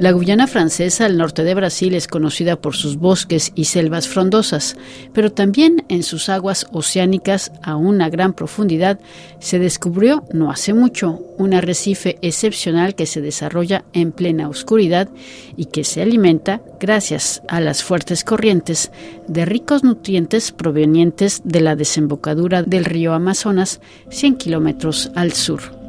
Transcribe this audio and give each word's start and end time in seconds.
La 0.00 0.12
Guyana 0.12 0.46
francesa 0.46 1.04
al 1.04 1.18
norte 1.18 1.44
de 1.44 1.52
Brasil 1.52 1.94
es 1.94 2.08
conocida 2.08 2.56
por 2.56 2.74
sus 2.74 2.96
bosques 2.96 3.52
y 3.54 3.66
selvas 3.66 4.08
frondosas, 4.08 4.78
pero 5.12 5.30
también 5.30 5.84
en 5.90 6.04
sus 6.04 6.30
aguas 6.30 6.66
oceánicas 6.72 7.52
a 7.62 7.76
una 7.76 8.08
gran 8.08 8.32
profundidad 8.32 8.98
se 9.40 9.58
descubrió 9.58 10.24
no 10.32 10.50
hace 10.50 10.72
mucho 10.72 11.20
un 11.36 11.52
arrecife 11.52 12.16
excepcional 12.22 12.94
que 12.94 13.04
se 13.04 13.20
desarrolla 13.20 13.84
en 13.92 14.12
plena 14.12 14.48
oscuridad 14.48 15.10
y 15.54 15.66
que 15.66 15.84
se 15.84 16.00
alimenta 16.00 16.62
gracias 16.80 17.42
a 17.46 17.60
las 17.60 17.84
fuertes 17.84 18.24
corrientes 18.24 18.92
de 19.28 19.44
ricos 19.44 19.84
nutrientes 19.84 20.50
provenientes 20.50 21.42
de 21.44 21.60
la 21.60 21.76
desembocadura 21.76 22.62
del 22.62 22.86
río 22.86 23.12
Amazonas 23.12 23.82
100 24.08 24.36
kilómetros 24.36 25.10
al 25.14 25.34
sur. 25.34 25.79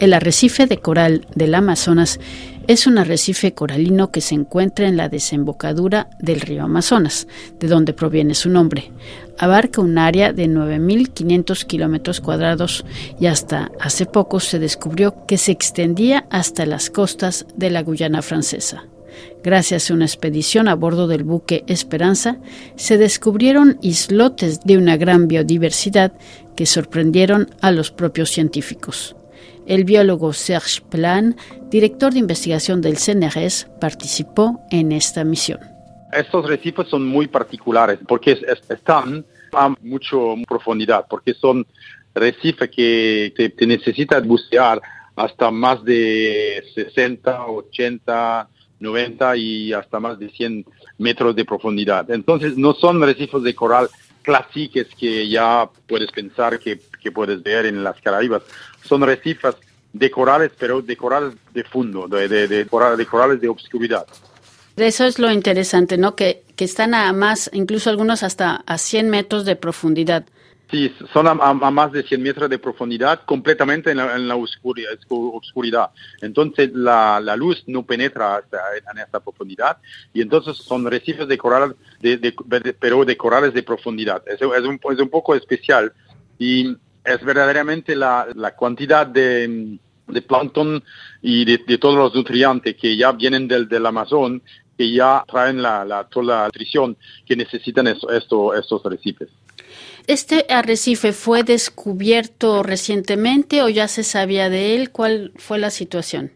El 0.00 0.12
arrecife 0.12 0.66
de 0.66 0.78
coral 0.78 1.26
del 1.36 1.54
Amazonas 1.54 2.18
es 2.66 2.86
un 2.86 2.98
arrecife 2.98 3.54
coralino 3.54 4.10
que 4.10 4.20
se 4.20 4.34
encuentra 4.34 4.88
en 4.88 4.96
la 4.96 5.08
desembocadura 5.08 6.08
del 6.18 6.40
río 6.40 6.64
Amazonas, 6.64 7.28
de 7.60 7.68
donde 7.68 7.92
proviene 7.92 8.34
su 8.34 8.50
nombre. 8.50 8.90
Abarca 9.38 9.80
un 9.80 9.98
área 9.98 10.32
de 10.32 10.48
9.500 10.48 11.64
kilómetros 11.66 12.20
cuadrados 12.20 12.84
y 13.20 13.26
hasta 13.26 13.70
hace 13.80 14.06
poco 14.06 14.40
se 14.40 14.58
descubrió 14.58 15.26
que 15.26 15.38
se 15.38 15.52
extendía 15.52 16.26
hasta 16.28 16.66
las 16.66 16.90
costas 16.90 17.46
de 17.56 17.70
la 17.70 17.82
Guyana 17.82 18.20
francesa. 18.22 18.84
Gracias 19.44 19.90
a 19.90 19.94
una 19.94 20.06
expedición 20.06 20.66
a 20.66 20.74
bordo 20.74 21.06
del 21.06 21.22
buque 21.22 21.62
Esperanza, 21.68 22.38
se 22.74 22.98
descubrieron 22.98 23.78
islotes 23.80 24.60
de 24.64 24.76
una 24.76 24.96
gran 24.96 25.28
biodiversidad 25.28 26.12
que 26.56 26.66
sorprendieron 26.66 27.48
a 27.60 27.70
los 27.70 27.92
propios 27.92 28.30
científicos. 28.30 29.14
El 29.66 29.84
biólogo 29.84 30.32
Serge 30.32 30.82
Plan, 30.82 31.36
director 31.70 32.12
de 32.12 32.18
investigación 32.18 32.80
del 32.80 32.98
CNRS, 32.98 33.68
participó 33.80 34.60
en 34.70 34.92
esta 34.92 35.24
misión. 35.24 35.60
Estos 36.12 36.46
recifes 36.46 36.88
son 36.88 37.06
muy 37.06 37.26
particulares 37.26 37.98
porque 38.06 38.38
están 38.68 39.24
a 39.52 39.74
mucha 39.82 40.16
profundidad, 40.46 41.06
porque 41.08 41.34
son 41.34 41.66
recifes 42.14 42.70
que 42.70 43.32
te, 43.56 43.66
necesitan 43.66 44.26
bucear 44.26 44.80
hasta 45.16 45.50
más 45.50 45.82
de 45.84 46.62
60, 46.74 47.46
80, 47.46 48.48
90 48.80 49.36
y 49.36 49.72
hasta 49.72 49.98
más 49.98 50.18
de 50.18 50.28
100 50.28 50.64
metros 50.98 51.34
de 51.34 51.44
profundidad. 51.44 52.10
Entonces 52.10 52.56
no 52.56 52.74
son 52.74 53.00
recifes 53.00 53.42
de 53.42 53.54
coral 53.54 53.88
clásicos 54.24 54.86
que 54.98 55.28
ya 55.28 55.68
puedes 55.86 56.10
pensar 56.10 56.58
que, 56.58 56.80
que 57.00 57.12
puedes 57.12 57.42
ver 57.42 57.66
en 57.66 57.84
las 57.84 58.00
Caraibas 58.00 58.42
son 58.82 59.02
recifes 59.02 59.54
de 59.92 60.10
corales, 60.10 60.50
pero 60.58 60.82
de 60.82 60.96
corales 60.96 61.34
de 61.52 61.62
fondo, 61.62 62.08
de, 62.08 62.28
de, 62.28 62.48
de, 62.48 62.66
corales 62.66 63.40
de 63.40 63.48
obscuridad. 63.48 64.04
Eso 64.76 65.04
es 65.04 65.20
lo 65.20 65.30
interesante, 65.30 65.96
¿no? 65.96 66.16
Que, 66.16 66.42
que 66.56 66.64
están 66.64 66.94
a 66.94 67.12
más, 67.12 67.48
incluso 67.52 67.90
algunos 67.90 68.24
hasta 68.24 68.64
a 68.66 68.76
100 68.76 69.08
metros 69.08 69.44
de 69.44 69.54
profundidad. 69.54 70.24
Sí, 70.74 70.92
son 71.12 71.28
a, 71.28 71.34
más 71.34 71.92
de 71.92 72.02
100 72.02 72.20
metros 72.20 72.50
de 72.50 72.58
profundidad, 72.58 73.20
completamente 73.26 73.92
en 73.92 74.26
la, 74.26 74.34
oscuridad. 74.34 75.90
Entonces 76.20 76.72
la, 76.74 77.20
luz 77.36 77.62
no 77.68 77.86
penetra 77.86 78.38
hasta 78.38 78.58
en 78.90 78.98
esta 78.98 79.20
profundidad 79.20 79.78
y 80.12 80.20
entonces 80.20 80.56
son 80.56 80.84
recifes 80.90 81.28
de 81.28 81.38
corales, 81.38 81.76
de, 82.00 82.34
pero 82.80 83.04
de 83.04 83.16
corales 83.16 83.54
de 83.54 83.62
profundidad. 83.62 84.24
Es 84.26 84.42
un, 84.42 84.80
es 84.92 84.98
un 84.98 85.08
poco 85.10 85.36
especial 85.36 85.92
y 86.40 86.76
es 87.04 87.24
verdaderamente 87.24 87.94
la, 87.94 88.26
cantidad 88.58 89.06
de, 89.06 89.78
plancton 90.26 90.82
y 91.22 91.44
de, 91.44 91.78
todos 91.78 91.94
los 91.94 92.14
nutrientes 92.16 92.74
que 92.74 92.96
ya 92.96 93.12
vienen 93.12 93.46
del, 93.46 93.68
del 93.68 93.86
Amazon, 93.86 94.42
que 94.76 94.90
ya 94.90 95.22
traen 95.28 95.62
la, 95.62 96.08
toda 96.10 96.26
la 96.26 96.44
nutrición 96.46 96.96
que 97.24 97.36
necesitan 97.36 97.86
esto, 97.86 98.52
estos 98.52 98.84
arrecifes. 98.84 99.28
¿Este 100.06 100.46
arrecife 100.50 101.12
fue 101.12 101.44
descubierto 101.44 102.62
recientemente 102.62 103.62
o 103.62 103.68
ya 103.68 103.88
se 103.88 104.04
sabía 104.04 104.50
de 104.50 104.76
él? 104.76 104.90
¿Cuál 104.90 105.32
fue 105.36 105.58
la 105.58 105.70
situación? 105.70 106.32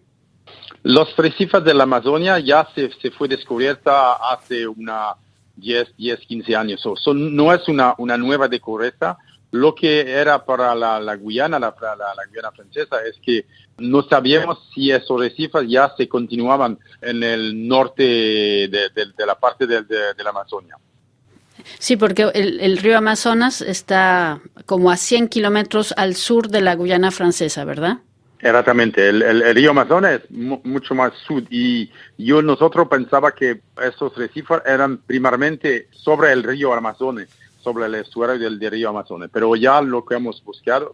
Los 0.83 1.09
arrecifes 1.19 1.63
de 1.65 1.75
la 1.75 1.85
Amazonia 1.85 2.39
ya 2.39 2.67
se, 2.75 2.91
fue 3.11 3.29
descubierta 3.29 4.13
hace 4.33 4.67
una 4.67 5.15
10, 5.57 5.97
10 5.97 6.21
15 6.21 6.57
años. 6.57 6.81
son, 7.03 7.35
no 7.35 7.53
es 7.53 7.69
una, 7.69 7.95
una 7.99 8.17
nueva 8.17 8.49
descubierta, 8.49 9.19
lo 9.51 9.75
que 9.75 10.01
era 10.01 10.45
para 10.45 10.75
la, 10.75 11.01
la 11.01 11.17
Guyana, 11.17 11.59
la, 11.59 11.75
la, 11.81 12.27
Guyana 12.29 12.53
francesa, 12.53 12.97
es 13.03 13.19
que 13.25 13.47
no 13.79 14.03
sabíamos 14.03 14.69
si 14.75 14.91
esos 14.91 15.19
recifes 15.19 15.69
ya 15.69 15.93
se 15.97 16.09
continuaban 16.09 16.79
en 17.01 17.23
el 17.23 17.67
norte 17.67 18.03
de, 18.03 19.27
la 19.27 19.35
parte 19.37 19.67
de, 19.67 19.85
la 20.23 20.31
Amazonia. 20.31 20.77
Sí, 21.79 21.97
porque 21.97 22.31
el, 22.35 22.77
río 22.79 22.99
Amazonas 22.99 23.61
está 23.61 24.41
como 24.67 24.91
a 24.91 24.97
100 24.97 25.29
kilómetros 25.29 25.95
al 25.97 26.15
sur 26.15 26.49
de 26.49 26.61
la 26.61 26.75
Guyana 26.75 27.11
francesa, 27.11 27.65
¿verdad? 27.65 27.99
Exactamente, 28.41 29.09
el, 29.09 29.23
el, 29.23 29.55
río 29.55 29.73
Amazonas 29.73 30.21
es 30.23 30.31
mucho 30.31 30.95
más 30.95 31.13
sur 31.27 31.43
y 31.51 31.91
yo 32.17 32.41
nosotros 32.41 32.87
pensaba 32.89 33.33
que 33.33 33.63
esos 33.83 34.17
recifes 34.17 34.63
eran 34.65 34.99
primariamente 34.99 35.89
sobre 35.91 36.33
el 36.33 36.45
río 36.45 36.73
Amazonas 36.73 37.29
sobre 37.69 37.87
el 37.87 37.95
estuario 37.97 38.39
del, 38.39 38.71
río 38.71 38.89
Amazonas. 38.89 39.31
Pero 39.33 39.55
ya 39.57 39.81
lo 39.83 40.05
que 40.05 40.15
hemos 40.15 40.43
buscado 40.43 40.93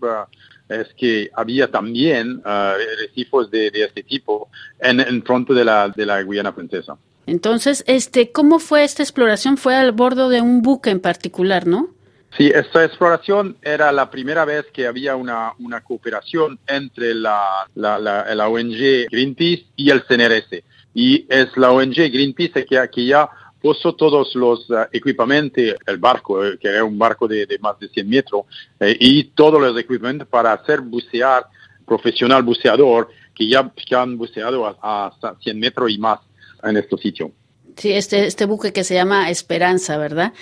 es 0.69 0.93
que 0.95 1.31
había 1.35 1.71
también 1.71 2.39
uh, 2.39 2.73
recifes 3.01 3.51
de, 3.51 3.71
este 3.75 4.03
tipo 4.03 4.49
en, 4.81 5.01
en 5.01 5.23
frente 5.23 5.55
de 5.55 5.65
la, 5.65 5.89
de 5.89 6.07
la 6.07 6.23
Guyana 6.23 6.53
Francesa. 6.53 6.97
Entonces, 7.27 7.85
este, 7.87 8.33
¿cómo 8.33 8.59
fue 8.59 8.85
esta 8.85 9.03
exploración? 9.03 9.57
Fue 9.57 9.75
al 9.75 9.93
bordo 9.93 10.29
de 10.29 10.41
un 10.41 10.63
buque 10.63 10.91
en 10.91 11.01
particular, 11.01 11.67
¿no? 11.67 11.89
Sí, 12.37 12.51
esta 12.53 12.85
exploración 12.85 13.57
era 13.63 13.93
la 13.93 14.11
primera 14.11 14.45
vez 14.45 14.67
que 14.73 14.89
había 14.89 15.15
una, 15.15 15.53
una 15.61 15.83
cooperación 15.83 16.59
entre 16.67 17.15
la, 17.15 17.69
la, 17.75 18.49
ONG 18.49 19.09
Greenpeace 19.09 19.67
y 19.77 19.91
el 19.91 20.03
CNRS. 20.03 20.65
Y 20.95 21.27
es 21.29 21.57
la 21.57 21.71
ONG 21.71 21.95
Greenpeace 21.95 22.65
que, 22.65 22.89
que 22.93 23.07
ya 23.07 23.31
puso 23.65 23.95
todos 23.95 24.35
los 24.35 24.69
uh, 24.69 24.87
equipamientos, 24.93 25.77
el 25.87 25.97
barco, 25.97 26.45
eh, 26.45 26.59
que 26.61 26.69
era 26.69 26.85
un 26.85 26.99
barco 26.99 27.27
de, 27.27 27.47
más 27.61 27.79
de 27.79 27.89
100 27.89 28.09
metros, 28.09 28.43
eh, 28.79 28.95
y 29.01 29.25
todos 29.25 29.59
los 29.59 29.79
equipamientos 29.79 30.29
para 30.29 30.53
hacer 30.53 30.83
bucear, 30.83 31.47
profesional 31.87 32.43
buceador, 32.43 33.09
que 33.35 33.49
ya 33.49 33.71
han 33.93 34.19
buceado 34.19 34.67
hasta 34.67 35.37
100 35.37 35.59
metros 35.59 35.91
y 35.91 35.99
más 35.99 36.21
en 36.65 36.77
este 36.77 36.97
sitio. 36.97 37.33
Sí, 37.77 37.93
este, 37.93 38.27
este 38.27 38.45
buque 38.47 38.73
que 38.73 38.85
se 38.85 38.95
llama 38.95 39.31
Esperanza, 39.31 39.97
¿verdad? 39.97 40.33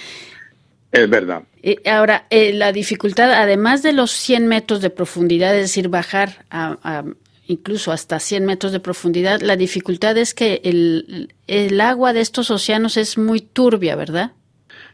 Es 0.91 1.09
verdad. 1.09 1.45
Ahora, 1.87 2.27
eh, 2.29 2.53
la 2.53 2.73
dificultad, 2.73 3.33
además 3.33 3.83
de 3.83 3.93
los 3.93 4.11
100 4.11 4.47
metros 4.47 4.83
de 4.83 4.91
profundidad, 4.91 5.55
es 5.55 5.63
decir, 5.63 5.89
bajar 5.89 6.45
a, 6.51 7.05
incluso 7.47 7.93
hasta 7.93 8.21
100 8.21 8.45
metros 8.45 8.73
de 8.73 8.81
profundidad, 8.81 9.41
la 9.41 9.57
dificultad 9.57 10.17
es 10.19 10.35
que 10.35 10.61
el, 10.65 11.33
el 11.47 11.81
agua 11.81 12.13
de 12.13 12.21
estos 12.21 12.51
océanos 12.51 12.99
es 12.99 13.17
muy 13.17 13.41
turbia, 13.41 13.97
¿verdad? 13.97 14.33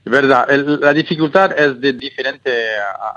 Verdad, 0.05 0.49
la 0.81 0.93
dificultad 0.95 1.59
es 1.59 1.81
de 1.81 1.93
diferentes 1.93 2.55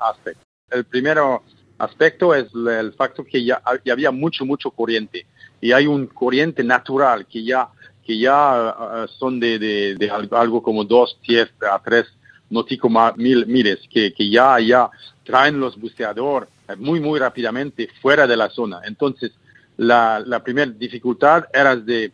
aspectos. 0.02 0.46
El 0.70 0.84
primero 0.86 1.44
aspecto 1.78 2.34
es 2.34 2.48
el 2.54 2.94
factor 2.94 3.26
que 3.26 3.44
ya, 3.44 3.62
había 3.66 4.12
mucho, 4.12 4.46
mucho 4.46 4.72
corriente 4.72 5.26
y 5.60 5.72
hay 5.72 5.88
un 5.88 6.08
corriente 6.08 6.64
natural 6.64 7.26
que 7.28 7.44
ya, 7.44 7.70
que 8.06 8.17
ya 8.17 8.75
uh, 8.78 9.07
son 9.07 9.39
de, 9.39 9.59
de, 9.59 10.27
algo 10.31 10.62
como 10.62 10.83
2, 10.83 11.19
10 11.27 11.50
a 11.71 11.80
3 11.80 12.06
nóticos 12.50 12.92
mil, 13.15 13.45
miles, 13.48 13.80
que, 13.89 14.13
que 14.13 14.30
ya, 14.30 14.59
ya 14.59 14.89
traen 15.24 15.59
los 15.59 15.80
buceadores 15.80 16.50
muy, 16.77 17.00
muy 17.00 17.19
rápidamente 17.19 17.89
fuera 18.01 18.27
de 18.27 18.38
la 18.38 18.50
zona. 18.50 18.81
Entonces, 18.86 19.31
la, 19.77 20.21
la 20.25 20.44
primera 20.44 20.71
dificultad 20.71 21.45
era 21.53 21.75
de 21.75 22.12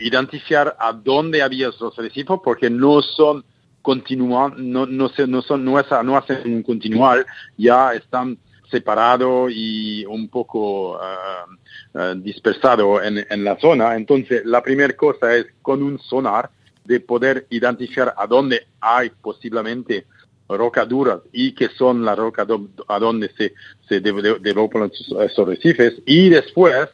identificar 0.00 0.76
a 0.78 0.92
dónde 0.92 1.42
había 1.42 1.70
los 1.80 1.96
recifes 1.96 2.38
porque 2.42 2.70
no 2.70 3.02
son 3.02 3.44
continuos, 3.82 4.56
no, 4.56 4.86
no, 4.86 5.10
no, 5.26 5.42
son, 5.42 5.64
no, 5.64 6.02
no 6.02 6.16
hacen 6.16 6.54
un 6.54 6.62
continual, 6.62 7.26
ya 7.56 7.92
están 7.92 8.38
separados 8.72 9.52
y 9.54 10.04
un 10.06 10.28
poco 10.28 10.96
uh, 10.96 12.14
dispersados 12.16 13.02
en, 13.04 13.44
la 13.44 13.56
zona. 13.60 13.94
Entonces, 13.94 14.44
la 14.44 14.62
primera 14.62 14.94
cosa 14.96 15.36
es 15.36 15.46
con 15.62 15.82
un 15.82 16.00
sonar 16.00 16.50
de 16.84 16.98
poder 16.98 17.46
identificar 17.50 18.12
a 18.16 18.26
dónde 18.26 18.66
hay 18.80 19.10
posiblemente 19.10 20.06
rocaduras 20.48 21.20
y 21.32 21.52
que 21.52 21.68
son 21.68 22.04
las 22.04 22.18
rocas 22.18 22.48
a 22.88 22.98
donde 22.98 23.30
se, 23.36 23.54
se 23.88 24.00
developan 24.00 24.90
estos 25.20 25.48
recifes 25.48 25.94
y 26.04 26.28
después 26.28 26.88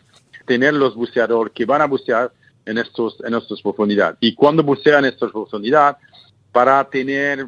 tener 0.47 0.75
los 0.75 0.95
buceadores 0.95 1.53
que 1.55 1.65
van 1.65 1.81
a 1.81 1.87
bucear 1.87 2.31
en 2.67 2.79
estos 2.79 3.17
en 3.25 3.35
estas 3.35 3.63
profundidades 3.63 4.19
y 4.21 4.35
cuando 4.35 4.63
bucean 4.63 5.07
estas 5.07 5.33
profundidades 5.33 5.97
para 6.53 6.85
tener 6.89 7.47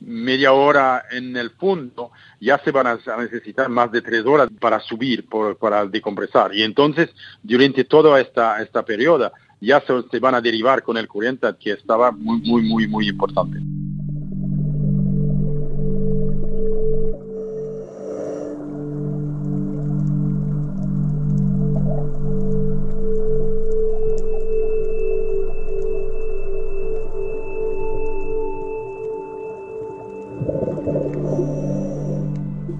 media 0.00 0.52
hora 0.52 1.04
en 1.10 1.36
el 1.36 1.50
fondo, 1.50 2.10
ya 2.40 2.58
se 2.58 2.70
van 2.70 2.86
a 2.86 2.98
necesitar 3.18 3.68
más 3.68 3.90
de 3.92 4.02
tres 4.02 4.24
horas 4.24 4.48
para 4.60 4.80
subir, 4.80 5.26
para 5.60 5.86
decompresar. 5.86 6.54
Y 6.54 6.62
entonces, 6.62 7.10
durante 7.42 7.84
toda 7.84 8.20
esta, 8.20 8.62
esta 8.62 8.84
periodo, 8.84 9.32
ya 9.60 9.80
se, 9.80 10.02
se 10.10 10.18
van 10.18 10.34
a 10.34 10.40
derivar 10.40 10.82
con 10.82 10.96
el 10.96 11.08
corriente 11.08 11.48
que 11.58 11.72
estaba 11.72 12.10
muy, 12.12 12.40
muy, 12.40 12.62
muy, 12.62 12.86
muy 12.86 13.08
importante. 13.08 13.58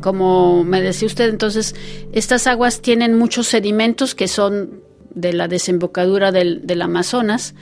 Como 0.06 0.62
me 0.62 0.80
decía 0.80 1.06
usted, 1.06 1.28
entonces 1.28 1.74
estas 2.12 2.46
aguas 2.46 2.80
tienen 2.80 3.18
muchos 3.18 3.48
sedimentos 3.48 4.14
que 4.14 4.28
son 4.28 4.80
de 5.10 5.32
la 5.32 5.48
desembocadura 5.48 6.30
del, 6.30 6.80
Amazonas, 6.80 7.56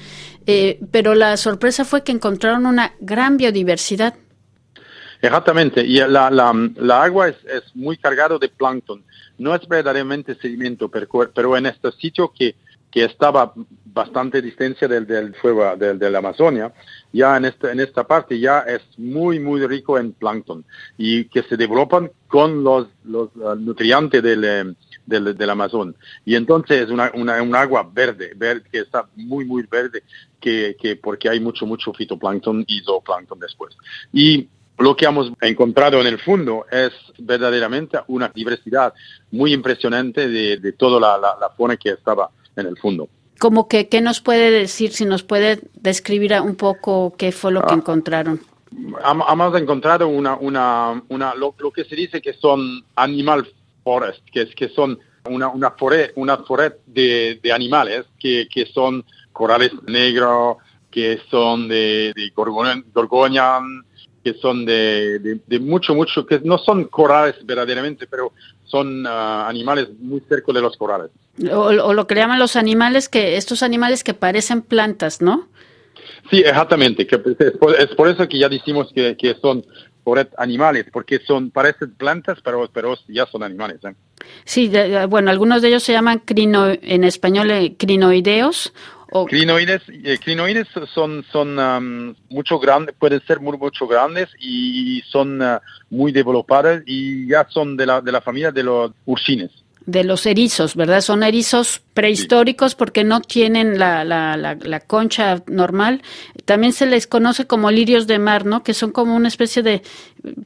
eh, 0.44 0.78
pero 0.90 1.14
la 1.14 1.38
sorpresa 1.38 1.86
fue 1.86 2.04
que 2.04 2.12
encontraron 2.12 2.66
una 2.66 2.92
gran 3.00 3.38
biodiversidad. 3.38 4.12
Exactamente, 5.22 5.86
y 5.86 6.00
la, 6.00 6.30
la, 6.30 7.02
agua 7.02 7.28
es, 7.28 7.36
muy 7.74 7.96
cargada 7.96 8.36
de 8.36 8.50
plancton. 8.50 9.02
No 9.38 9.54
es 9.54 9.66
verdaderamente 9.66 10.34
sedimento, 10.34 10.90
pero, 10.90 11.56
en 11.56 11.64
este 11.64 11.92
sitio 11.92 12.30
que, 12.30 12.56
que 12.90 13.04
estaba 13.04 13.54
bastante 13.94 14.42
distancia 14.42 14.88
del, 14.88 15.06
del 15.06 15.34
fuego 15.36 15.76
del, 15.76 15.98
de 15.98 16.10
la 16.10 16.18
Amazonia, 16.18 16.72
ya 17.12 17.36
en 17.36 17.44
esta, 17.44 17.70
en 17.70 17.78
esta 17.78 18.04
parte 18.04 18.38
ya 18.40 18.60
es 18.60 18.82
muy, 18.98 19.38
muy 19.38 19.64
rico 19.66 19.96
en 19.96 20.12
plancton 20.12 20.64
y 20.98 21.26
que 21.26 21.44
se 21.44 21.56
developan 21.56 22.10
con 22.26 22.64
los, 22.64 22.88
los 23.04 23.30
uh, 23.36 23.54
nutrientes 23.54 24.20
del, 24.20 24.44
eh, 24.44 24.74
del, 25.06 25.36
del, 25.36 25.50
Amazon. 25.50 25.94
Y 26.24 26.34
entonces 26.34 26.82
es 26.82 26.90
una, 26.90 27.12
una, 27.14 27.40
un 27.40 27.54
agua 27.54 27.88
verde, 27.90 28.32
verde, 28.34 28.64
que 28.70 28.80
está 28.80 29.06
muy, 29.14 29.44
muy 29.44 29.62
verde, 29.70 30.02
que, 30.40 30.76
que 30.80 30.96
porque 30.96 31.28
hay 31.28 31.38
mucho, 31.38 31.64
mucho 31.64 31.92
fitoplancton 31.92 32.64
y 32.66 32.80
zooplancton 32.80 33.38
después. 33.38 33.76
Y 34.12 34.48
lo 34.78 34.96
que 34.96 35.04
hemos 35.04 35.30
encontrado 35.40 36.00
en 36.00 36.08
el 36.08 36.18
fondo 36.18 36.66
es 36.68 36.90
verdaderamente 37.18 38.00
una 38.08 38.28
diversidad 38.34 38.92
muy 39.30 39.52
impresionante 39.52 40.28
de, 40.28 40.56
de 40.56 40.72
toda 40.72 40.98
la, 40.98 41.16
la, 41.16 41.36
la 41.40 41.50
fauna 41.50 41.76
que 41.76 41.90
estaba 41.90 42.28
en 42.56 42.66
el 42.66 42.76
fondo 42.76 43.08
como 43.38 43.68
que, 43.68 43.88
¿qué 43.88 44.00
nos 44.00 44.20
puede 44.20 44.50
decir? 44.50 44.92
Si 44.92 45.04
nos 45.04 45.22
puede 45.22 45.60
describir 45.74 46.34
un 46.40 46.56
poco 46.56 47.14
qué 47.16 47.32
fue 47.32 47.52
lo 47.52 47.62
que 47.62 47.74
ah. 47.74 47.76
encontraron. 47.76 48.40
Hemos 49.30 49.60
encontrado 49.60 50.08
una, 50.08 50.36
una, 50.36 51.02
una 51.08 51.34
lo, 51.34 51.54
que 51.72 51.84
se 51.84 51.94
dice 51.94 52.20
que 52.20 52.32
son 52.32 52.84
animal 52.96 53.46
forest, 53.84 54.20
que, 54.32 54.42
es, 54.42 54.54
que 54.54 54.68
son 54.68 54.98
una, 55.28 55.48
una 55.48 55.70
foret, 55.72 56.12
una 56.16 56.38
foret 56.38 56.80
de, 56.86 57.38
de 57.42 57.52
animales 57.52 58.06
que, 58.18 58.48
que 58.52 58.66
son 58.66 59.04
corales 59.32 59.70
negros, 59.86 60.56
que 60.90 61.20
son 61.30 61.68
de, 61.68 62.12
de 62.14 62.30
gorgonian, 62.34 63.84
que 64.24 64.34
son 64.34 64.64
de, 64.64 65.40
de, 65.46 65.58
mucho, 65.58 65.94
mucho, 65.94 66.24
que 66.24 66.40
no 66.40 66.56
son 66.56 66.84
corales 66.84 67.36
verdaderamente, 67.44 68.06
pero 68.06 68.32
son 68.64 69.06
ah, 69.06 69.48
animales 69.48 69.88
muy 69.98 70.20
cerca 70.28 70.52
de 70.52 70.60
los 70.60 70.76
corales. 70.76 71.10
O, 71.50 71.92
lo 71.92 72.06
que 72.06 72.14
llaman 72.14 72.38
los 72.38 72.56
animales, 72.56 73.08
que 73.08 73.36
estos 73.36 73.62
animales 73.62 74.04
que 74.04 74.14
parecen 74.14 74.62
plantas, 74.62 75.20
¿no? 75.20 75.48
Sí, 76.30 76.38
exactamente. 76.38 77.06
Que 77.06 77.16
es, 77.16 77.88
por, 77.96 78.08
eso 78.08 78.28
que 78.28 78.38
ya 78.38 78.48
decimos 78.48 78.90
que, 78.94 79.16
que 79.16 79.34
son 79.40 79.64
animales, 80.36 80.86
porque 80.92 81.18
son 81.20 81.50
parecen 81.50 81.94
plantas, 81.94 82.38
pero, 82.44 82.68
pero 82.72 82.94
ya 83.08 83.26
son 83.26 83.42
animales. 83.42 83.78
¿eh? 83.84 83.94
Sí, 84.44 84.70
bueno, 85.08 85.30
algunos 85.30 85.62
de 85.62 85.68
ellos 85.68 85.82
se 85.82 85.92
llaman 85.92 86.20
crino, 86.24 86.68
en 86.68 87.04
español 87.04 87.50
eh, 87.50 87.76
crinoideos 89.28 89.82
Crinoides, 90.20 90.66
eh, 90.66 90.86
son, 90.92 91.24
son 91.30 92.16
mucho 92.28 92.58
grandes, 92.58 92.94
pueden 92.98 93.24
ser 93.26 93.40
muy, 93.40 93.56
mucho 93.56 93.86
grandes 93.86 94.28
y 94.40 95.02
son 95.06 95.40
uh, 95.40 95.60
muy 95.90 96.10
developadas 96.10 96.82
y 96.84 97.28
ya 97.28 97.46
son 97.48 97.76
de 97.76 97.86
la, 97.86 98.00
de 98.00 98.10
la 98.12 98.20
familia 98.20 98.50
de 98.50 98.64
los 98.64 98.92
ursines 99.06 99.63
de 99.86 100.02
los 100.02 100.24
erizos, 100.24 100.76
¿verdad? 100.76 101.00
Son 101.02 101.22
erizos 101.22 101.82
prehistóricos 101.92 102.74
porque 102.74 103.04
no 103.04 103.20
tienen 103.20 103.78
la, 103.78 104.04
la, 104.04 104.36
la, 104.36 104.80
concha 104.80 105.42
normal. 105.46 106.02
También 106.44 106.72
se 106.72 106.86
les 106.86 107.06
conoce 107.06 107.46
como 107.46 107.70
lirios 107.70 108.06
de 108.06 108.18
mar, 108.18 108.46
¿no? 108.46 108.62
Que 108.62 108.72
son 108.72 108.92
como 108.92 109.14
una 109.14 109.28
especie 109.28 109.62
de, 109.62 109.82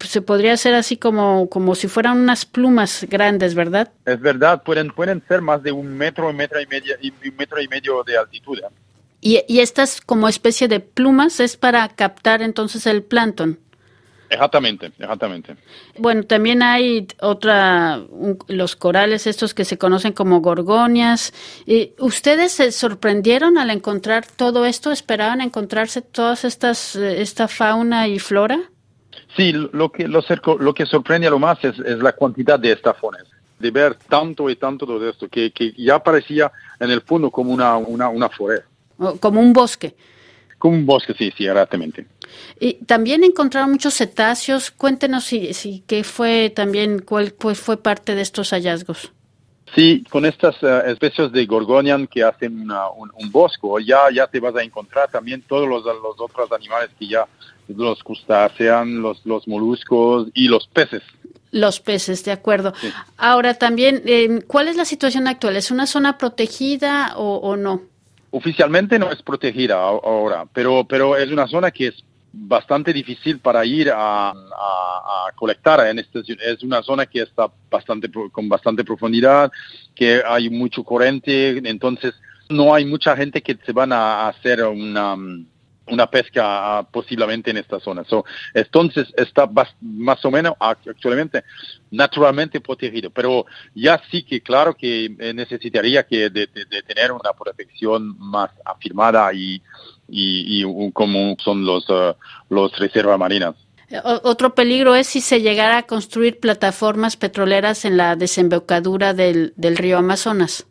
se 0.04 0.22
podría 0.22 0.54
hacer 0.54 0.74
así 0.74 0.96
como, 0.96 1.48
como 1.48 1.74
si 1.74 1.86
fueran 1.86 2.18
unas 2.18 2.46
plumas 2.46 3.06
grandes, 3.08 3.54
¿verdad? 3.54 3.92
Es 4.04 4.20
verdad, 4.20 4.62
pueden, 4.64 4.90
pueden 4.90 5.22
ser 5.28 5.40
más 5.40 5.62
de 5.62 5.70
un 5.70 5.96
metro, 5.96 6.28
un 6.28 6.36
metro 6.36 6.60
y 6.60 6.66
medio, 6.66 6.96
un 7.00 7.36
metro 7.36 7.62
y 7.62 7.68
medio 7.68 8.02
de 8.02 8.18
altitud. 8.18 8.58
¿eh? 8.58 8.66
Y, 9.20 9.42
y 9.46 9.60
estas 9.60 10.00
como 10.00 10.28
especie 10.28 10.66
de 10.66 10.80
plumas 10.80 11.38
es 11.38 11.56
para 11.56 11.88
captar 11.88 12.42
entonces 12.42 12.86
el 12.86 13.04
plancton. 13.04 13.58
Exactamente, 14.30 14.92
exactamente. 14.98 15.56
Bueno, 15.96 16.22
también 16.24 16.62
hay 16.62 17.06
otra, 17.20 18.00
los 18.48 18.76
corales 18.76 19.26
estos 19.26 19.54
que 19.54 19.64
se 19.64 19.78
conocen 19.78 20.12
como 20.12 20.40
gorgonias. 20.40 21.32
¿Y 21.66 21.92
¿Ustedes 21.98 22.52
se 22.52 22.70
sorprendieron 22.72 23.56
al 23.56 23.70
encontrar 23.70 24.26
todo 24.26 24.66
esto? 24.66 24.92
¿Esperaban 24.92 25.40
encontrarse 25.40 26.02
todas 26.02 26.44
estas, 26.44 26.94
eh, 26.96 27.22
esta 27.22 27.48
fauna 27.48 28.06
y 28.08 28.18
flora? 28.18 28.60
Sí, 29.34 29.52
lo 29.52 29.90
que, 29.90 30.06
lo, 30.08 30.22
lo 30.58 30.74
que 30.74 30.84
sorprende 30.84 31.26
a 31.26 31.30
lo 31.30 31.38
más 31.38 31.58
es, 31.64 31.78
la 31.78 32.12
cantidad 32.12 32.58
de 32.58 32.72
estafones, 32.72 33.24
de 33.58 33.70
ver 33.70 33.94
tanto 33.94 34.50
y 34.50 34.56
tanto 34.56 34.98
de 34.98 35.10
esto, 35.10 35.28
que, 35.28 35.52
que 35.52 35.72
ya 35.76 36.02
parecía 36.02 36.50
en 36.80 36.90
el 36.90 37.00
fondo 37.00 37.30
como 37.30 37.52
una, 37.52 37.76
una, 37.76 38.08
una 38.08 38.28
floresta. 38.28 38.66
Como 39.20 39.40
un 39.40 39.52
bosque. 39.52 39.94
Como 40.58 40.76
un 40.76 40.86
bosque, 40.86 41.14
sí, 41.16 41.32
sí, 41.36 41.46
exactamente. 41.46 42.06
Y 42.58 42.74
también 42.84 43.24
encontraron 43.24 43.70
muchos 43.70 43.94
cetáceos. 43.94 44.70
Cuéntenos 44.70 45.24
si, 45.24 45.54
si 45.54 45.84
qué 45.86 46.02
fue 46.04 46.50
también, 46.50 47.00
cuál 47.00 47.32
pues, 47.32 47.60
fue 47.60 47.76
parte 47.76 48.14
de 48.14 48.22
estos 48.22 48.50
hallazgos. 48.50 49.12
Sí, 49.74 50.04
con 50.10 50.24
estas 50.24 50.56
eh, 50.62 50.82
especies 50.86 51.30
de 51.30 51.44
gorgonian 51.46 52.06
que 52.06 52.22
hacen 52.22 52.68
un, 52.70 53.30
bosco, 53.30 53.78
ya, 53.78 54.10
ya 54.12 54.26
te 54.26 54.40
vas 54.40 54.56
a 54.56 54.62
encontrar 54.62 55.10
también 55.10 55.42
todos 55.42 55.68
los, 55.68 55.84
los 55.84 56.18
otros 56.18 56.50
animales 56.52 56.90
que 56.98 57.06
ya, 57.06 57.26
los 57.68 58.02
crustáceos, 58.02 58.86
los, 58.86 59.24
los 59.26 59.46
moluscos 59.46 60.28
y 60.34 60.48
los 60.48 60.66
peces. 60.68 61.02
Los 61.50 61.80
peces, 61.80 62.24
de 62.24 62.32
acuerdo. 62.32 62.72
Ahora 63.16 63.54
también, 63.54 64.02
eh, 64.06 64.42
¿cuál 64.46 64.68
es 64.68 64.76
la 64.76 64.84
situación 64.84 65.28
actual? 65.28 65.56
¿Es 65.56 65.70
una 65.70 65.86
zona 65.86 66.18
protegida 66.18 67.12
o, 67.16 67.36
o 67.36 67.56
no? 67.56 67.82
Oficialmente 68.30 68.98
no 68.98 69.10
es 69.10 69.22
protegida 69.22 69.76
ahora, 69.76 70.44
pero, 70.52 70.84
pero 70.84 71.16
es 71.16 71.30
una 71.30 71.46
zona 71.46 71.70
que 71.70 71.88
es 71.88 72.04
bastante 72.32 72.92
difícil 72.92 73.38
para 73.38 73.64
ir 73.64 73.90
a, 73.94 74.34
colectar 75.34 75.86
en 75.86 76.00
este, 76.00 76.20
es 76.20 76.62
una 76.62 76.82
zona 76.82 77.06
que 77.06 77.22
está 77.22 77.48
bastante 77.70 78.10
con 78.32 78.48
bastante 78.48 78.82
profundidad 78.82 79.52
que 79.94 80.20
hay 80.26 80.50
mucho 80.50 80.82
corriente 80.82 81.58
entonces 81.68 82.14
no 82.48 82.74
hay 82.74 82.84
mucha 82.84 83.16
gente 83.16 83.40
que 83.40 83.56
se 83.64 83.72
van 83.72 83.92
a 83.92 84.28
hacer 84.28 84.64
una 84.64 85.16
una 85.90 86.08
pesca 86.08 86.86
posiblemente 86.90 87.50
en 87.50 87.58
esta 87.58 87.80
zona. 87.80 88.04
entonces 88.54 89.06
está 89.16 89.48
más 89.80 90.24
o 90.24 90.30
menos 90.30 90.54
actualmente 90.60 91.44
naturalmente 91.90 92.60
protegido, 92.60 93.10
pero 93.10 93.46
ya 93.74 94.00
sí 94.10 94.22
que 94.22 94.40
claro 94.40 94.74
que 94.74 95.06
eh, 95.18 95.34
necesitaría 95.34 96.04
que 96.04 96.30
de, 96.30 96.46
tener 96.46 97.12
una 97.12 97.32
protección 97.32 98.16
más 98.18 98.50
afirmada 98.64 99.32
y, 99.32 99.62
y, 100.08 100.62
como 100.92 101.36
son 101.42 101.64
los, 101.64 101.88
uh, 101.88 102.14
los 102.50 102.76
reservas 102.78 103.18
marinas. 103.18 103.54
Otro 104.04 104.54
peligro 104.54 104.94
es 104.94 105.06
si 105.06 105.22
se 105.22 105.40
llegara 105.40 105.78
a 105.78 105.82
construir 105.84 106.40
plataformas 106.40 107.16
petroleras 107.16 107.86
en 107.86 107.96
la 107.96 108.16
desembocadura 108.16 109.14
del, 109.14 109.54
del 109.56 109.78
río 109.78 109.98
Amazonas. 109.98 110.66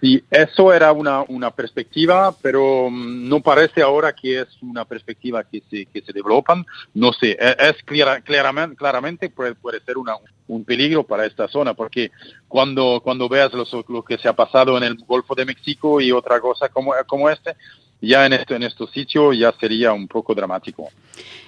Sí, 0.00 0.22
eso 0.30 0.72
era 0.72 0.92
una, 0.92 1.22
una 1.22 1.50
perspectiva, 1.50 2.34
pero 2.40 2.88
mm, 2.88 3.28
no 3.28 3.40
parece 3.40 3.82
ahora 3.82 4.12
que 4.12 4.40
es 4.40 4.48
una 4.62 4.84
perspectiva 4.84 5.42
que 5.42 5.62
se, 5.68 5.86
que 5.86 6.00
se 6.02 6.12
developan. 6.12 6.64
No 6.94 7.12
sé, 7.12 7.36
e, 7.40 7.56
es, 7.58 7.82
claramente, 8.22 8.76
claramente 8.76 9.28
puede, 9.30 9.54
puede 9.56 9.80
ser 9.80 9.98
una, 9.98 10.14
un 10.46 10.64
peligro 10.64 11.02
para 11.02 11.26
esta 11.26 11.48
zona, 11.48 11.74
porque 11.74 12.12
cuando, 12.46 13.00
cuando 13.02 13.28
veas 13.28 13.52
lo, 13.52 14.04
que 14.04 14.18
se 14.18 14.28
ha 14.28 14.34
pasado 14.34 14.76
en 14.76 14.84
el 14.84 14.96
Golfo 14.96 15.34
de 15.34 15.44
México 15.44 16.00
y 16.00 16.12
otra 16.12 16.40
cosa 16.40 16.68
como, 16.68 16.92
como 17.06 17.28
este, 17.28 17.56
ya 18.00 18.24
en, 18.26 18.34
este, 18.34 18.54
en 18.54 18.62
estos 18.62 18.92
sitios 18.92 19.36
ya 19.36 19.52
sería 19.58 19.92
un 19.92 20.06
poco 20.06 20.32
dramático. 20.32 20.90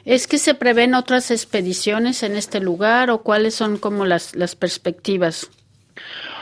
¿Es 0.05 0.27
que 0.27 0.39
se 0.39 0.55
prevén 0.55 0.95
otras 0.95 1.31
expediciones 1.31 2.25
en 2.25 2.35
este 2.35 2.59
lugar 2.59 3.11
o 3.11 3.23
cuáles 3.23 3.55
son 3.55 3.79
como 3.79 4.05
las, 4.07 4.35
las 4.35 4.57
perspectivas? 4.57 5.51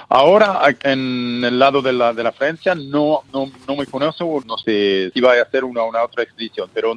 Ahora, 0.09 0.63
en 0.85 1.45
el 1.45 1.59
lado 1.59 1.83
de 1.83 1.93
la, 1.93 2.15
de 2.15 2.23
la 2.23 2.33
Francia, 2.33 2.75
no, 2.75 3.25
no, 3.33 3.51
no 3.67 3.77
me 3.77 3.87
conozco, 3.87 4.43
no 4.47 4.57
sé 4.57 5.11
si 5.13 5.21
va 5.21 5.35
a 5.35 5.43
hacer 5.43 5.65
una, 5.65 5.83
una 5.83 6.03
otra 6.03 6.23
expedición, 6.23 6.71
pero 6.73 6.95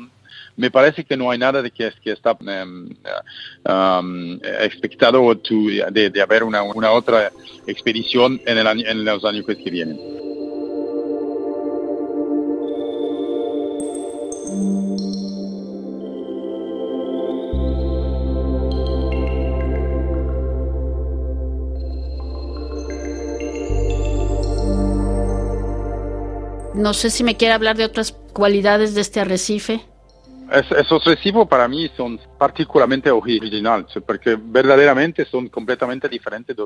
me 0.56 0.72
parece 0.72 1.04
que 1.04 1.18
no 1.18 1.30
hay 1.30 1.38
nada 1.38 1.62
de 1.62 1.72
que, 1.72 1.92
que 2.02 2.12
está 2.12 2.38
um, 2.40 4.40
expectado 4.62 5.36
de, 5.92 6.10
de, 6.10 6.22
haber 6.22 6.44
una, 6.44 6.64
una 6.64 6.92
otra 6.92 7.32
expedición 7.68 8.40
en, 8.46 8.58
en 8.58 9.06
los 9.06 9.26
años 9.26 9.46
que 9.46 9.70
vienen. 9.70 10.31
No 26.82 26.96
sé 26.96 27.12
si 27.12 27.24
me 27.24 27.38
quiere 27.38 27.54
hablar 27.54 27.78
de 27.78 27.86
otras 27.86 28.12
cualidades 28.12 28.96
de 28.96 29.02
este 29.02 29.20
arrecife. 29.20 29.86
esos 30.52 31.06
recifes 31.06 31.48
para 31.48 31.68
mí 31.68 31.92
son 31.96 32.20
particularmente 32.40 33.12
originales, 33.12 33.86
porque 34.06 34.36
verdaderamente 34.36 35.24
son 35.26 35.48
completamente 35.50 36.10
diferentes 36.10 36.58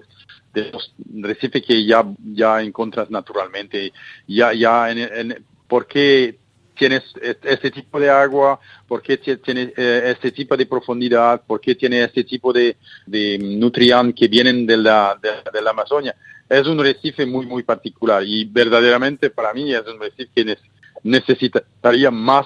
de, 0.54 0.72
los 0.72 0.94
recifes 1.22 1.62
que 1.66 1.86
ya, 1.86 2.06
ya 2.24 2.62
encuentras 2.62 3.12
naturalmente. 3.12 3.92
Ya, 4.26 4.54
ya 4.54 4.90
en, 4.90 5.44
¿Por 5.68 5.86
qué 5.86 6.40
tienes 6.78 7.04
este 7.44 7.72
tipo 7.72 8.00
de 8.00 8.10
agua? 8.10 8.58
¿Por 8.88 9.02
qué 9.02 9.18
tiene 9.18 9.74
eh, 9.76 10.14
este 10.16 10.32
tipo 10.32 10.56
de 10.56 10.66
profundidad? 10.66 11.42
¿Por 11.46 11.60
qué 11.60 11.76
tiene 11.76 12.04
este 12.04 12.24
tipo 12.24 12.54
de, 12.54 12.78
de 13.06 13.38
nutrientes 13.38 14.16
que 14.16 14.30
vienen 14.30 14.66
de 14.66 14.78
la, 14.78 15.20
de 15.22 15.62
la 15.62 15.72
Amazonia? 15.72 16.16
Es 16.50 16.68
un 16.68 16.80
recife 16.80 17.26
muy, 17.26 17.46
muy 17.46 17.64
particular 17.64 18.24
y 18.26 18.46
verdaderamente 18.46 19.30
para 19.30 19.54
mí 19.54 19.74
es 19.74 19.86
un 19.88 20.00
recife 20.00 20.30
que 20.36 20.58
necesitaría 21.04 22.12
más 22.12 22.46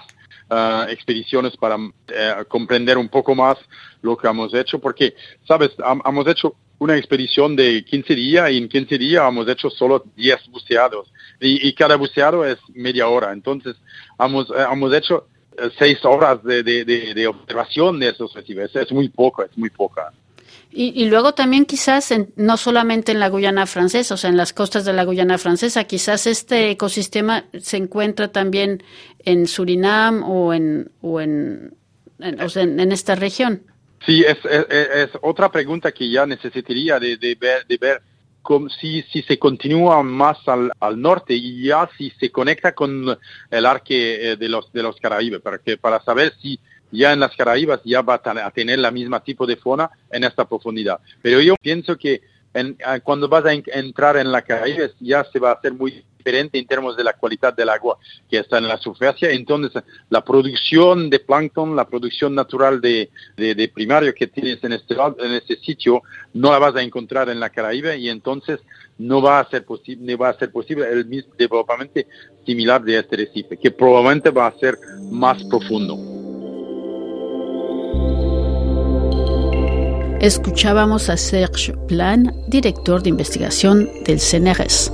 ah, 0.49 0.87
expediciones 0.89 1.55
para 1.57 1.77
eh, 2.07 2.35
comprender 2.47 2.97
un 2.97 3.09
poco 3.09 3.35
más 3.35 3.57
lo 4.01 4.17
que 4.17 4.27
hemos 4.27 4.53
hecho, 4.53 4.79
porque, 4.79 5.13
sabes, 5.47 5.71
hemos 6.05 6.27
hecho 6.27 6.55
una 6.79 6.95
expedición 6.95 7.55
de 7.55 7.83
15 7.83 8.15
días 8.15 8.51
y 8.51 8.57
en 8.57 8.69
15 8.69 8.97
días 8.97 9.27
hemos 9.27 9.47
hecho 9.49 9.69
solo 9.69 10.05
10 10.15 10.47
buceados 10.49 11.11
y, 11.41 11.71
cada 11.73 11.95
buceado 11.95 12.45
es 12.45 12.57
media 12.73 13.07
hora, 13.07 13.31
entonces 13.31 13.75
hemos, 14.17 14.49
eh, 14.49 14.65
hemos 14.71 14.93
hecho 14.93 15.27
6 15.77 15.81
eh, 15.81 16.07
horas 16.07 16.43
de, 16.43 16.63
de, 16.63 16.85
de, 16.85 17.27
observación 17.27 17.99
de 17.99 18.09
esos 18.09 18.33
recifes, 18.33 18.75
es 18.75 18.91
muy 18.91 19.09
poco, 19.09 19.43
es 19.43 19.57
muy 19.57 19.69
poca. 19.69 20.13
Y, 20.71 21.05
luego 21.05 21.33
también 21.33 21.65
quizás, 21.65 22.13
no 22.35 22.55
solamente 22.55 23.11
en 23.11 23.19
la 23.19 23.29
Guyana 23.29 23.65
francesa, 23.65 24.13
o 24.13 24.17
sea, 24.17 24.29
en 24.29 24.37
las 24.37 24.53
costas 24.53 24.85
de 24.85 24.93
la 24.93 25.03
Guyana 25.03 25.39
francesa, 25.39 25.85
quizás 25.85 26.27
este 26.27 26.69
ecosistema 26.69 27.45
se 27.59 27.77
encuentra 27.77 28.27
también 28.27 28.83
en 29.25 29.47
Surinam 29.47 30.21
o 30.23 30.53
en, 30.53 30.91
o 31.01 31.21
en, 31.21 31.73
en, 32.19 32.91
esta 32.91 33.15
región. 33.15 33.63
Sí, 34.05 34.23
es, 34.23 34.37
es, 34.45 35.09
otra 35.23 35.51
pregunta 35.51 35.91
que 35.91 36.09
ya 36.09 36.27
necesitaría 36.27 36.99
de, 36.99 37.17
de 37.17 37.33
ver, 37.33 37.65
de 37.65 37.77
ver 37.77 38.01
si, 38.79 39.01
si 39.11 39.21
se 39.23 39.37
continúa 39.37 40.01
más 40.03 40.37
al, 40.47 40.71
al, 40.79 41.01
norte 41.01 41.33
y 41.33 41.63
ya 41.63 41.89
si 41.97 42.11
se 42.11 42.31
conecta 42.31 42.73
con 42.73 43.17
el 43.49 43.65
arque 43.65 44.31
eh, 44.31 44.35
de 44.37 44.49
los, 44.49 44.71
de 44.71 44.83
los 44.83 44.97
Caraíbes, 44.97 45.41
para, 45.41 45.57
que, 45.59 45.77
para 45.77 46.01
saber 46.03 46.33
si 46.41 46.59
ya 46.91 47.13
en 47.13 47.19
las 47.19 47.35
Caraíbas 47.35 47.81
ya 47.83 48.01
va 48.01 48.21
a 48.23 48.51
tener 48.51 48.79
la 48.79 48.91
misma 48.91 49.23
tipo 49.23 49.45
de 49.45 49.57
fauna 49.57 49.89
en 50.11 50.23
esta 50.23 50.45
profundidad. 50.45 50.99
Pero 51.21 51.41
yo 51.41 51.55
pienso 51.61 51.97
que 51.97 52.21
cuando 53.03 53.27
vas 53.27 53.45
a 53.45 53.53
entrar 53.53 54.17
en 54.17 54.31
la 54.31 54.41
Caraíbas 54.41 54.91
ya 54.99 55.23
se 55.23 55.39
va 55.39 55.51
a 55.51 55.53
hacer 55.53 55.73
muy 55.73 56.03
diferente 56.17 56.57
en 56.57 56.67
términos 56.67 56.97
de 56.97 57.03
la 57.03 57.13
calidad 57.13 57.53
del 57.53 57.69
agua 57.69 57.97
que 58.29 58.39
está 58.39 58.57
en 58.57 58.67
la 58.67 58.77
superficie. 58.77 59.33
Entonces, 59.33 59.83
la 60.09 60.23
producción 60.23 61.09
de 61.09 61.19
plancton, 61.19 61.75
la 61.75 61.87
producción 61.87 62.35
natural 62.35 62.81
de, 62.81 63.09
de, 63.37 63.71
primario 63.73 64.13
que 64.13 64.27
tienes 64.27 64.63
en 64.63 64.73
este, 64.73 64.95
en 64.95 65.31
este 65.33 65.55
sitio, 65.57 66.01
no 66.33 66.51
la 66.51 66.59
vas 66.59 66.75
a 66.75 66.81
encontrar 66.81 67.29
en 67.29 67.39
la 67.39 67.49
Caraíba 67.49 67.95
y 67.95 68.09
entonces 68.09 68.59
no 68.97 69.21
va 69.21 69.39
a 69.39 69.49
ser 69.49 69.63
posible, 69.63 70.15
va 70.15 70.29
a 70.29 70.37
ser 70.37 70.51
posible 70.51 70.89
el 70.91 71.05
mismo 71.05 71.33
desarrollo 71.37 71.89
similar 72.45 72.83
de 72.83 72.99
este 72.99 73.15
recife, 73.15 73.57
que 73.57 73.71
probablemente 73.71 74.29
va 74.29 74.47
a 74.47 74.59
ser 74.59 74.77
más 75.11 75.41
profundo. 75.45 76.18
Escuchábamos 80.21 81.09
a 81.09 81.15
Serge 81.15 81.71
Plan, 81.87 82.35
director 82.47 83.01
de 83.01 83.07
investigación 83.07 83.89
del 84.05 84.19
CNRS. 84.19 84.91